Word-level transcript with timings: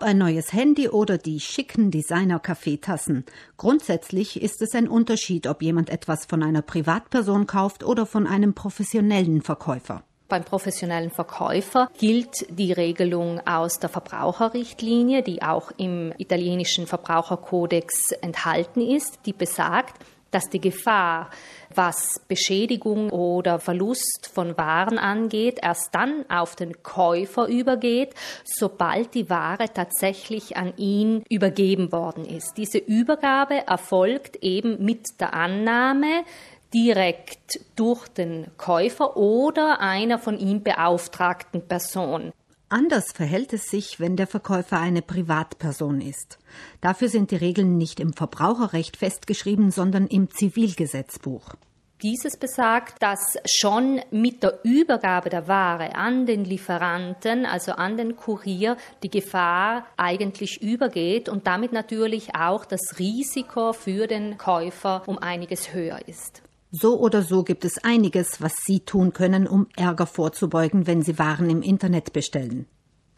Ob 0.00 0.06
ein 0.06 0.16
neues 0.16 0.54
Handy 0.54 0.88
oder 0.88 1.18
die 1.18 1.40
schicken 1.40 1.90
Designer-Kaffeetassen. 1.90 3.26
Grundsätzlich 3.58 4.40
ist 4.40 4.62
es 4.62 4.74
ein 4.74 4.88
Unterschied, 4.88 5.46
ob 5.46 5.60
jemand 5.60 5.90
etwas 5.90 6.24
von 6.24 6.42
einer 6.42 6.62
Privatperson 6.62 7.46
kauft 7.46 7.84
oder 7.84 8.06
von 8.06 8.26
einem 8.26 8.54
professionellen 8.54 9.42
Verkäufer. 9.42 10.02
Beim 10.26 10.42
professionellen 10.42 11.10
Verkäufer 11.10 11.90
gilt 11.98 12.46
die 12.48 12.72
Regelung 12.72 13.46
aus 13.46 13.78
der 13.78 13.90
Verbraucherrichtlinie, 13.90 15.22
die 15.22 15.42
auch 15.42 15.70
im 15.76 16.14
italienischen 16.16 16.86
Verbraucherkodex 16.86 18.12
enthalten 18.22 18.80
ist, 18.80 19.18
die 19.26 19.34
besagt, 19.34 20.02
dass 20.30 20.48
die 20.48 20.60
Gefahr, 20.60 21.30
was 21.74 22.20
Beschädigung 22.28 23.10
oder 23.10 23.58
Verlust 23.58 24.30
von 24.32 24.56
Waren 24.56 24.98
angeht, 24.98 25.60
erst 25.62 25.94
dann 25.94 26.24
auf 26.28 26.56
den 26.56 26.82
Käufer 26.82 27.46
übergeht, 27.46 28.14
sobald 28.44 29.14
die 29.14 29.30
Ware 29.30 29.72
tatsächlich 29.72 30.56
an 30.56 30.72
ihn 30.76 31.22
übergeben 31.28 31.92
worden 31.92 32.24
ist. 32.24 32.54
Diese 32.56 32.78
Übergabe 32.78 33.66
erfolgt 33.66 34.36
eben 34.36 34.84
mit 34.84 35.20
der 35.20 35.34
Annahme, 35.34 36.24
direkt 36.72 37.60
durch 37.76 38.06
den 38.08 38.46
Käufer 38.56 39.16
oder 39.16 39.80
einer 39.80 40.18
von 40.18 40.38
ihm 40.38 40.62
beauftragten 40.62 41.66
Person. 41.66 42.32
Anders 42.72 43.10
verhält 43.10 43.52
es 43.52 43.68
sich, 43.68 43.98
wenn 43.98 44.14
der 44.14 44.28
Verkäufer 44.28 44.78
eine 44.78 45.02
Privatperson 45.02 46.00
ist. 46.00 46.38
Dafür 46.80 47.08
sind 47.08 47.32
die 47.32 47.36
Regeln 47.36 47.76
nicht 47.78 47.98
im 47.98 48.12
Verbraucherrecht 48.12 48.96
festgeschrieben, 48.96 49.72
sondern 49.72 50.06
im 50.06 50.30
Zivilgesetzbuch. 50.30 51.56
Dieses 52.00 52.36
besagt, 52.36 53.02
dass 53.02 53.36
schon 53.44 54.00
mit 54.12 54.44
der 54.44 54.60
Übergabe 54.62 55.30
der 55.30 55.48
Ware 55.48 55.96
an 55.96 56.26
den 56.26 56.44
Lieferanten, 56.44 57.44
also 57.44 57.72
an 57.72 57.96
den 57.96 58.14
Kurier, 58.14 58.76
die 59.02 59.10
Gefahr 59.10 59.84
eigentlich 59.96 60.62
übergeht 60.62 61.28
und 61.28 61.48
damit 61.48 61.72
natürlich 61.72 62.36
auch 62.36 62.64
das 62.64 63.00
Risiko 63.00 63.72
für 63.72 64.06
den 64.06 64.38
Käufer 64.38 65.02
um 65.06 65.18
einiges 65.18 65.74
höher 65.74 65.98
ist. 66.06 66.42
So 66.72 67.00
oder 67.00 67.22
so 67.22 67.42
gibt 67.42 67.64
es 67.64 67.82
einiges, 67.82 68.40
was 68.40 68.52
Sie 68.64 68.80
tun 68.80 69.12
können, 69.12 69.48
um 69.48 69.66
Ärger 69.76 70.06
vorzubeugen, 70.06 70.86
wenn 70.86 71.02
Sie 71.02 71.18
Waren 71.18 71.50
im 71.50 71.62
Internet 71.62 72.12
bestellen. 72.12 72.66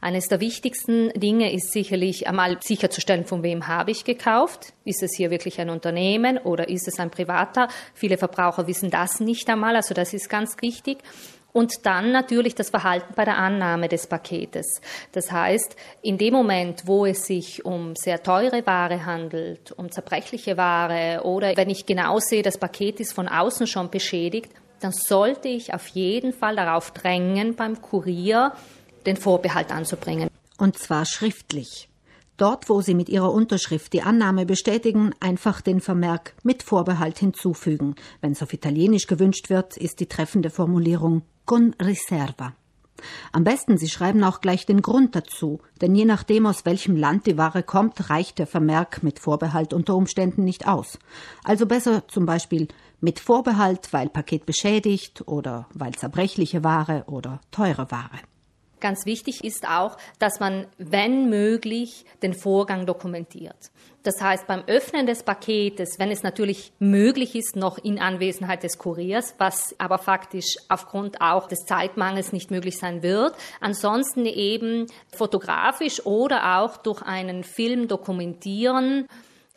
Eines 0.00 0.26
der 0.26 0.40
wichtigsten 0.40 1.10
Dinge 1.10 1.52
ist 1.52 1.70
sicherlich 1.70 2.26
einmal 2.26 2.58
sicherzustellen, 2.60 3.24
von 3.26 3.42
wem 3.42 3.68
habe 3.68 3.90
ich 3.90 4.04
gekauft. 4.04 4.72
Ist 4.84 5.02
es 5.02 5.14
hier 5.14 5.30
wirklich 5.30 5.60
ein 5.60 5.68
Unternehmen 5.68 6.38
oder 6.38 6.68
ist 6.68 6.88
es 6.88 6.98
ein 6.98 7.10
Privater? 7.10 7.68
Viele 7.94 8.16
Verbraucher 8.16 8.66
wissen 8.66 8.90
das 8.90 9.20
nicht 9.20 9.48
einmal, 9.48 9.76
also 9.76 9.94
das 9.94 10.14
ist 10.14 10.30
ganz 10.30 10.56
wichtig. 10.60 10.98
Und 11.52 11.84
dann 11.84 12.12
natürlich 12.12 12.54
das 12.54 12.70
Verhalten 12.70 13.12
bei 13.14 13.24
der 13.24 13.36
Annahme 13.36 13.88
des 13.88 14.06
Paketes. 14.06 14.80
Das 15.12 15.30
heißt, 15.30 15.76
in 16.00 16.16
dem 16.16 16.32
Moment, 16.32 16.86
wo 16.86 17.04
es 17.04 17.26
sich 17.26 17.64
um 17.64 17.94
sehr 17.94 18.22
teure 18.22 18.66
Ware 18.66 19.04
handelt, 19.04 19.72
um 19.72 19.90
zerbrechliche 19.90 20.56
Ware 20.56 21.24
oder 21.24 21.54
wenn 21.56 21.68
ich 21.68 21.84
genau 21.84 22.18
sehe, 22.20 22.42
das 22.42 22.56
Paket 22.56 23.00
ist 23.00 23.12
von 23.12 23.28
außen 23.28 23.66
schon 23.66 23.90
beschädigt, 23.90 24.50
dann 24.80 24.92
sollte 24.92 25.48
ich 25.48 25.74
auf 25.74 25.86
jeden 25.88 26.32
Fall 26.32 26.56
darauf 26.56 26.90
drängen, 26.90 27.54
beim 27.54 27.80
Kurier 27.82 28.52
den 29.06 29.16
Vorbehalt 29.16 29.70
anzubringen. 29.70 30.28
Und 30.58 30.78
zwar 30.78 31.04
schriftlich. 31.04 31.88
Dort, 32.42 32.68
wo 32.68 32.80
Sie 32.80 32.94
mit 32.94 33.08
Ihrer 33.08 33.32
Unterschrift 33.32 33.92
die 33.92 34.02
Annahme 34.02 34.46
bestätigen, 34.46 35.14
einfach 35.20 35.60
den 35.60 35.80
Vermerk 35.80 36.34
mit 36.42 36.64
Vorbehalt 36.64 37.20
hinzufügen. 37.20 37.94
Wenn 38.20 38.32
es 38.32 38.42
auf 38.42 38.52
Italienisch 38.52 39.06
gewünscht 39.06 39.48
wird, 39.48 39.76
ist 39.76 40.00
die 40.00 40.08
treffende 40.08 40.50
Formulierung 40.50 41.22
con 41.46 41.72
riserva. 41.80 42.52
Am 43.30 43.44
besten, 43.44 43.78
Sie 43.78 43.88
schreiben 43.88 44.24
auch 44.24 44.40
gleich 44.40 44.66
den 44.66 44.82
Grund 44.82 45.14
dazu, 45.14 45.60
denn 45.80 45.94
je 45.94 46.04
nachdem, 46.04 46.46
aus 46.46 46.64
welchem 46.64 46.96
Land 46.96 47.28
die 47.28 47.38
Ware 47.38 47.62
kommt, 47.62 48.10
reicht 48.10 48.40
der 48.40 48.48
Vermerk 48.48 49.04
mit 49.04 49.20
Vorbehalt 49.20 49.72
unter 49.72 49.94
Umständen 49.94 50.42
nicht 50.42 50.66
aus. 50.66 50.98
Also 51.44 51.66
besser 51.66 52.08
zum 52.08 52.26
Beispiel 52.26 52.66
mit 53.00 53.20
Vorbehalt, 53.20 53.92
weil 53.92 54.08
Paket 54.08 54.46
beschädigt 54.46 55.22
oder 55.28 55.68
weil 55.74 55.92
zerbrechliche 55.94 56.64
Ware 56.64 57.04
oder 57.06 57.40
teure 57.52 57.88
Ware. 57.92 58.18
Ganz 58.82 59.06
wichtig 59.06 59.44
ist 59.44 59.64
auch, 59.68 59.96
dass 60.18 60.40
man, 60.40 60.66
wenn 60.76 61.30
möglich, 61.30 62.04
den 62.20 62.34
Vorgang 62.34 62.84
dokumentiert. 62.84 63.70
Das 64.02 64.20
heißt, 64.20 64.48
beim 64.48 64.64
Öffnen 64.66 65.06
des 65.06 65.22
Paketes, 65.22 66.00
wenn 66.00 66.10
es 66.10 66.24
natürlich 66.24 66.72
möglich 66.80 67.36
ist, 67.36 67.54
noch 67.54 67.78
in 67.78 68.00
Anwesenheit 68.00 68.64
des 68.64 68.78
Kuriers, 68.78 69.36
was 69.38 69.76
aber 69.78 69.98
faktisch 69.98 70.56
aufgrund 70.68 71.20
auch 71.20 71.46
des 71.46 71.60
Zeitmangels 71.60 72.32
nicht 72.32 72.50
möglich 72.50 72.76
sein 72.76 73.04
wird, 73.04 73.36
ansonsten 73.60 74.26
eben 74.26 74.88
fotografisch 75.16 76.04
oder 76.04 76.58
auch 76.58 76.76
durch 76.76 77.02
einen 77.02 77.44
Film 77.44 77.86
dokumentieren, 77.86 79.06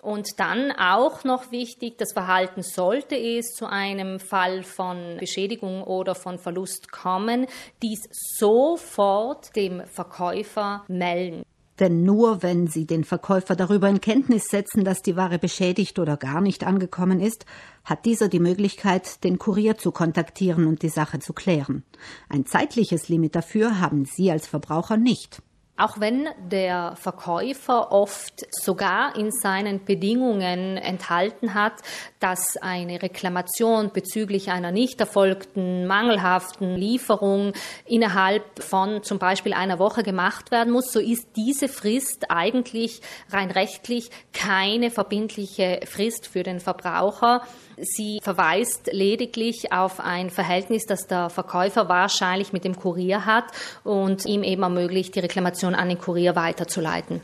und 0.06 0.40
dann 0.40 0.72
auch 0.72 1.24
noch 1.24 1.52
wichtig, 1.52 1.98
das 1.98 2.14
Verhalten 2.14 2.62
sollte 2.62 3.16
es 3.16 3.54
zu 3.54 3.66
einem 3.66 4.20
Fall 4.20 4.64
von 4.64 5.18
Beschädigung 5.20 5.84
oder 5.84 6.14
von 6.14 6.38
Verlust 6.38 6.92
kommen, 6.92 7.48
dies 7.82 8.08
sofort 8.12 9.56
dem 9.56 9.82
Verkäufer 9.88 10.86
melden. 10.88 11.44
Denn 11.80 12.04
nur 12.04 12.42
wenn 12.42 12.68
Sie 12.68 12.86
den 12.86 13.04
Verkäufer 13.04 13.56
darüber 13.56 13.90
in 13.90 14.00
Kenntnis 14.00 14.48
setzen, 14.48 14.86
dass 14.86 15.02
die 15.02 15.18
Ware 15.18 15.40
beschädigt 15.40 16.00
oder 16.00 16.16
gar 16.16 16.40
nicht 16.40 16.66
angekommen 16.66 17.20
ist, 17.20 17.46
hat 17.84 18.06
dieser 18.06 18.30
die 18.30 18.40
Möglichkeit, 18.40 19.24
den 19.26 19.40
Kurier 19.40 19.78
zu 19.78 19.92
kontaktieren 19.92 20.68
und 20.68 20.84
die 20.84 20.90
Sache 20.90 21.20
zu 21.20 21.34
klären. 21.34 21.84
Ein 22.30 22.46
zeitliches 22.46 23.10
Limit 23.10 23.36
dafür 23.36 23.82
haben 23.82 24.06
Sie 24.06 24.32
als 24.32 24.48
Verbraucher 24.48 24.96
nicht. 24.96 25.42
Auch 25.78 26.00
wenn 26.00 26.30
der 26.40 26.96
Verkäufer 26.96 27.92
oft 27.92 28.46
sogar 28.50 29.18
in 29.18 29.30
seinen 29.32 29.84
Bedingungen 29.84 30.78
enthalten 30.78 31.54
hat, 31.54 31.74
dass 32.22 32.56
eine 32.56 33.02
Reklamation 33.02 33.92
bezüglich 33.92 34.52
einer 34.52 34.72
nicht 34.72 35.02
erfolgten, 35.02 35.86
mangelhaften 35.86 36.78
Lieferung 36.78 37.52
innerhalb 37.86 38.64
von 38.64 39.04
zum 39.04 39.20
Beispiel 39.20 39.54
einer 39.54 39.78
Woche 39.78 40.04
gemacht 40.04 40.50
werden 40.50 40.72
muss, 40.72 40.94
so 40.94 41.00
ist 41.02 41.28
diese 41.36 41.68
Frist 41.68 42.32
eigentlich 42.32 43.02
rein 43.30 43.52
rechtlich 43.52 44.10
keine 44.32 44.92
verbindliche 44.92 45.82
Frist 45.86 46.28
für 46.28 46.44
den 46.44 46.62
Verbraucher. 46.62 47.42
Sie 47.78 48.20
verweist 48.24 48.90
lediglich 48.92 49.72
auf 49.72 50.00
ein 50.00 50.30
Verhältnis, 50.30 50.86
das 50.86 51.08
der 51.08 51.30
Verkäufer 51.30 51.90
wahrscheinlich 51.90 52.54
mit 52.54 52.64
dem 52.64 52.76
Kurier 52.76 53.26
hat 53.26 53.46
und 53.84 54.26
ihm 54.26 54.44
eben 54.44 54.64
ermöglicht, 54.64 55.16
die 55.16 55.20
Reklamation 55.20 55.76
an 55.76 55.90
den 55.90 56.00
Kurier 56.00 56.36
weiterzuleiten. 56.36 57.22